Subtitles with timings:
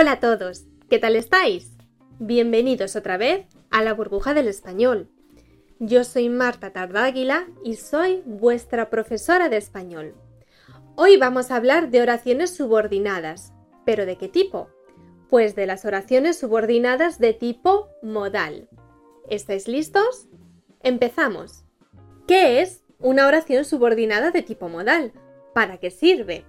[0.00, 1.76] Hola a todos, ¿qué tal estáis?
[2.18, 5.10] Bienvenidos otra vez a la burbuja del español.
[5.78, 10.14] Yo soy Marta Tardáguila y soy vuestra profesora de español.
[10.96, 13.52] Hoy vamos a hablar de oraciones subordinadas.
[13.84, 14.70] ¿Pero de qué tipo?
[15.28, 18.70] Pues de las oraciones subordinadas de tipo modal.
[19.28, 20.28] ¿Estáis listos?
[20.82, 21.66] Empezamos.
[22.26, 25.12] ¿Qué es una oración subordinada de tipo modal?
[25.52, 26.46] ¿Para qué sirve?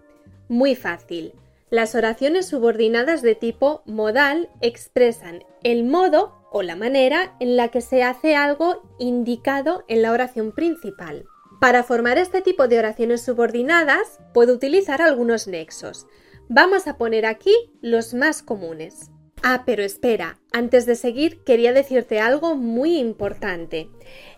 [0.47, 1.33] Muy fácil.
[1.71, 7.79] Las oraciones subordinadas de tipo modal expresan el modo o la manera en la que
[7.79, 11.23] se hace algo indicado en la oración principal.
[11.61, 16.07] Para formar este tipo de oraciones subordinadas puedo utilizar algunos nexos.
[16.49, 19.09] Vamos a poner aquí los más comunes.
[19.41, 23.89] Ah, pero espera, antes de seguir quería decirte algo muy importante.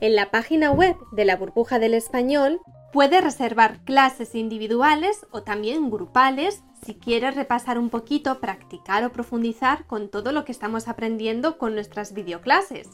[0.02, 2.62] En la página web de la burbuja del español
[2.94, 9.86] puedes reservar clases individuales o también grupales si quieres repasar un poquito, practicar o profundizar
[9.88, 12.90] con todo lo que estamos aprendiendo con nuestras videoclases.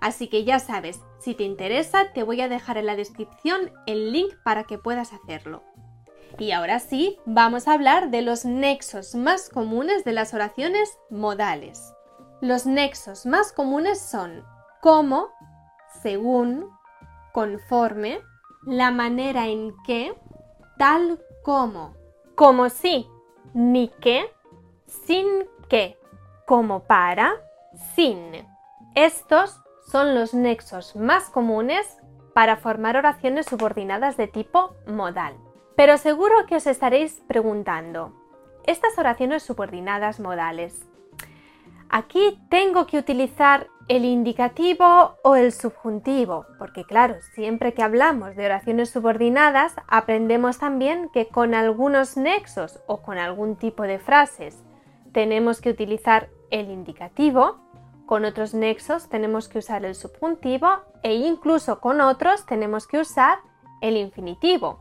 [0.00, 4.12] Así que ya sabes, si te interesa te voy a dejar en la descripción el
[4.12, 5.64] link para que puedas hacerlo.
[6.38, 11.92] Y ahora sí, vamos a hablar de los nexos más comunes de las oraciones modales.
[12.40, 14.44] Los nexos más comunes son
[14.80, 15.28] como,
[16.02, 16.68] según,
[17.32, 18.20] conforme,
[18.64, 20.14] la manera en que,
[20.78, 21.94] tal como,
[22.34, 23.08] como si,
[23.54, 24.30] ni que,
[24.86, 25.26] sin
[25.68, 25.98] que,
[26.46, 27.34] como para,
[27.94, 28.46] sin.
[28.94, 31.98] Estos son los nexos más comunes
[32.34, 35.36] para formar oraciones subordinadas de tipo modal.
[35.76, 38.12] Pero seguro que os estaréis preguntando,
[38.64, 40.86] estas oraciones subordinadas modales,
[41.88, 48.46] aquí tengo que utilizar el indicativo o el subjuntivo, porque claro, siempre que hablamos de
[48.46, 54.56] oraciones subordinadas, aprendemos también que con algunos nexos o con algún tipo de frases
[55.12, 57.58] tenemos que utilizar el indicativo,
[58.06, 60.68] con otros nexos tenemos que usar el subjuntivo
[61.02, 63.40] e incluso con otros tenemos que usar
[63.82, 64.80] el infinitivo.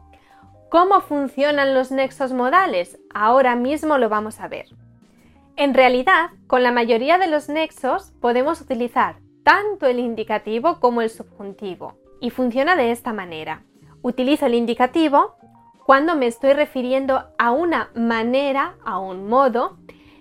[0.69, 2.97] ¿Cómo funcionan los nexos modales?
[3.13, 4.67] Ahora mismo lo vamos a ver.
[5.55, 11.09] En realidad, con la mayoría de los nexos podemos utilizar tanto el indicativo como el
[11.09, 11.97] subjuntivo.
[12.19, 13.63] Y funciona de esta manera.
[14.01, 15.35] Utilizo el indicativo
[15.85, 19.77] cuando me estoy refiriendo a una manera, a un modo,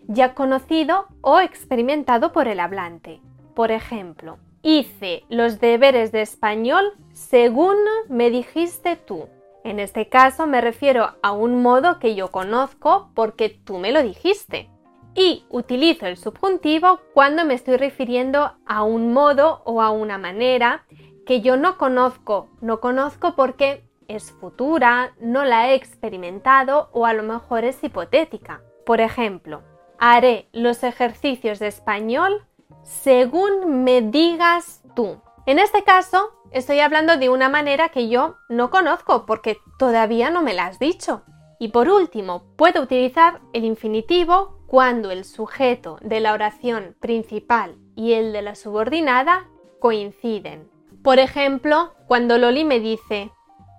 [0.07, 3.21] ya conocido o experimentado por el hablante.
[3.55, 7.77] Por ejemplo, hice los deberes de español según
[8.09, 9.29] me dijiste tú.
[9.63, 14.03] En este caso me refiero a un modo que yo conozco porque tú me lo
[14.03, 14.71] dijiste.
[15.15, 20.85] Y utilizo el subjuntivo cuando me estoy refiriendo a un modo o a una manera
[21.27, 22.49] que yo no conozco.
[22.61, 28.63] No conozco porque es futura, no la he experimentado o a lo mejor es hipotética.
[28.87, 29.63] Por ejemplo,
[29.99, 32.47] haré los ejercicios de español
[32.83, 35.21] según me digas tú.
[35.47, 40.43] En este caso, Estoy hablando de una manera que yo no conozco porque todavía no
[40.43, 41.23] me la has dicho.
[41.61, 48.13] Y por último, puedo utilizar el infinitivo cuando el sujeto de la oración principal y
[48.13, 49.49] el de la subordinada
[49.81, 50.71] coinciden.
[51.03, 53.33] Por ejemplo, cuando Loli me dice,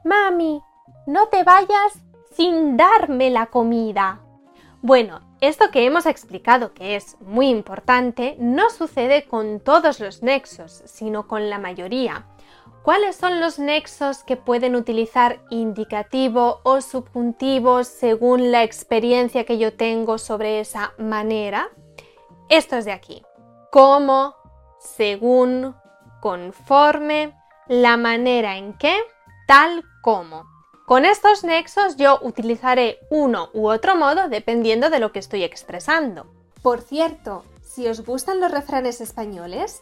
[0.04, 0.62] Mami,
[1.08, 4.20] no te vayas sin darme la comida.
[4.82, 10.84] Bueno, esto que hemos explicado que es muy importante no sucede con todos los nexos,
[10.88, 12.26] sino con la mayoría.
[12.84, 19.74] ¿Cuáles son los nexos que pueden utilizar indicativo o subjuntivo según la experiencia que yo
[19.74, 21.70] tengo sobre esa manera?
[22.50, 23.22] Esto es de aquí.
[23.72, 24.36] Como,
[24.80, 25.76] según,
[26.22, 27.38] conforme,
[27.68, 28.98] la manera en que,
[29.46, 30.48] tal como.
[30.88, 36.26] Con estos nexos yo utilizaré uno u otro modo dependiendo de lo que estoy expresando.
[36.64, 39.82] Por cierto, si os gustan los refranes españoles,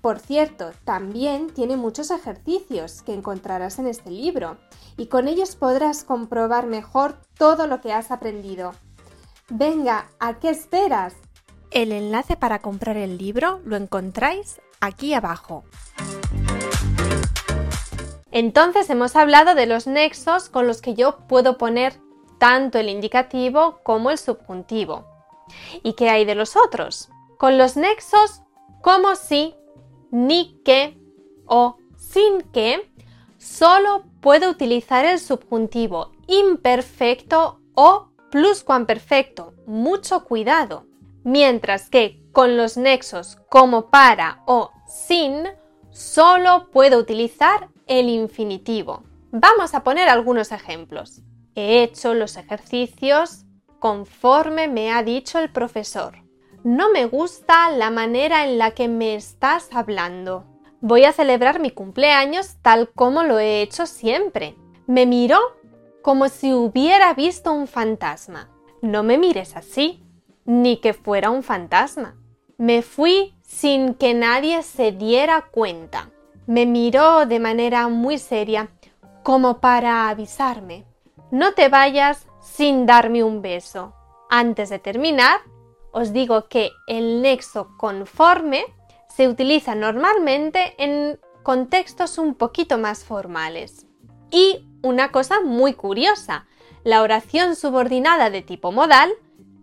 [0.00, 4.56] Por cierto, también tiene muchos ejercicios que encontrarás en este libro
[4.96, 8.72] y con ellos podrás comprobar mejor todo lo que has aprendido.
[9.48, 11.14] Venga, ¿a qué esperas?
[11.70, 15.64] El enlace para comprar el libro lo encontráis aquí abajo.
[18.30, 22.00] Entonces hemos hablado de los nexos con los que yo puedo poner
[22.38, 25.06] tanto el indicativo como el subjuntivo.
[25.82, 27.08] ¿Y qué hay de los otros?
[27.36, 28.42] Con los nexos
[28.82, 29.54] como si,
[30.10, 30.98] ni que
[31.46, 32.90] o sin que,
[33.38, 39.54] solo puedo utilizar el subjuntivo imperfecto o pluscuamperfecto.
[39.66, 40.86] Mucho cuidado.
[41.24, 45.44] Mientras que con los nexos como para o sin,
[45.90, 49.02] solo puedo utilizar el infinitivo.
[49.30, 51.22] Vamos a poner algunos ejemplos.
[51.54, 53.44] He hecho los ejercicios
[53.78, 56.27] conforme me ha dicho el profesor.
[56.68, 60.44] No me gusta la manera en la que me estás hablando.
[60.82, 64.54] Voy a celebrar mi cumpleaños tal como lo he hecho siempre.
[64.86, 65.38] Me miró
[66.02, 68.50] como si hubiera visto un fantasma.
[68.82, 70.04] No me mires así,
[70.44, 72.16] ni que fuera un fantasma.
[72.58, 76.10] Me fui sin que nadie se diera cuenta.
[76.46, 78.68] Me miró de manera muy seria,
[79.22, 80.84] como para avisarme.
[81.30, 83.94] No te vayas sin darme un beso.
[84.28, 85.40] Antes de terminar,
[85.92, 88.64] os digo que el nexo conforme
[89.08, 93.86] se utiliza normalmente en contextos un poquito más formales.
[94.30, 96.46] Y una cosa muy curiosa,
[96.84, 99.12] la oración subordinada de tipo modal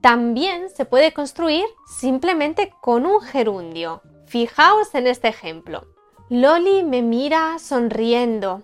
[0.01, 4.01] también se puede construir simplemente con un gerundio.
[4.27, 5.87] Fijaos en este ejemplo.
[6.29, 8.63] Loli me mira sonriendo.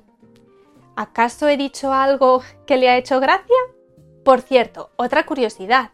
[0.96, 3.56] ¿Acaso he dicho algo que le ha hecho gracia?
[4.26, 5.92] Por cierto, otra curiosidad.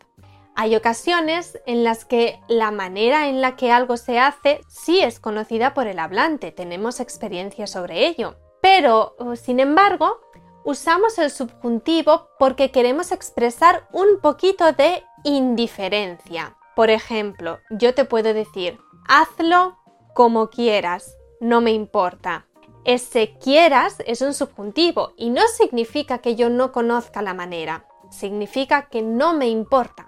[0.60, 5.20] Hay ocasiones en las que la manera en la que algo se hace sí es
[5.20, 8.38] conocida por el hablante, tenemos experiencia sobre ello.
[8.60, 10.20] Pero, sin embargo,
[10.66, 16.58] usamos el subjuntivo porque queremos expresar un poquito de indiferencia.
[16.76, 19.78] Por ejemplo, yo te puedo decir, hazlo
[20.16, 22.48] como quieras, no me importa.
[22.84, 28.90] Ese quieras es un subjuntivo y no significa que yo no conozca la manera, significa
[28.90, 30.07] que no me importa.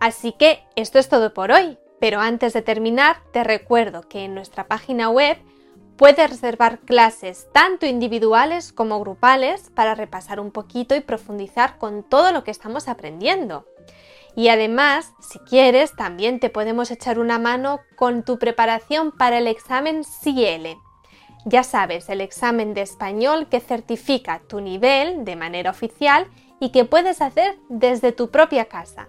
[0.00, 4.34] Así que esto es todo por hoy, pero antes de terminar te recuerdo que en
[4.34, 5.38] nuestra página web
[5.96, 12.32] Puedes reservar clases tanto individuales como grupales para repasar un poquito y profundizar con todo
[12.32, 13.66] lo que estamos aprendiendo.
[14.34, 19.46] Y además, si quieres, también te podemos echar una mano con tu preparación para el
[19.46, 20.76] examen CIEL.
[21.44, 26.26] Ya sabes, el examen de español que certifica tu nivel de manera oficial
[26.58, 29.08] y que puedes hacer desde tu propia casa.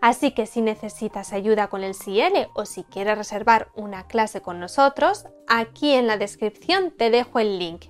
[0.00, 4.60] Así que si necesitas ayuda con el CL o si quieres reservar una clase con
[4.60, 7.86] nosotros, aquí en la descripción te dejo el link.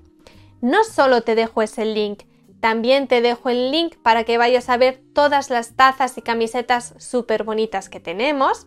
[0.61, 2.23] No solo te dejo ese link,
[2.61, 6.95] también te dejo el link para que vayas a ver todas las tazas y camisetas
[6.99, 8.67] súper bonitas que tenemos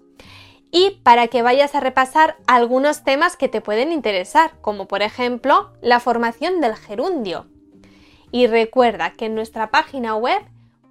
[0.72, 5.74] y para que vayas a repasar algunos temas que te pueden interesar, como por ejemplo
[5.82, 7.48] la formación del gerundio.
[8.32, 10.42] Y recuerda que en nuestra página web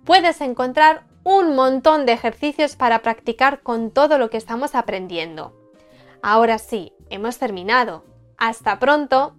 [0.04, 5.54] puedes encontrar un montón de ejercicios para practicar con todo lo que estamos aprendiendo.
[6.22, 8.04] Ahora sí, hemos terminado.
[8.38, 9.37] Hasta pronto.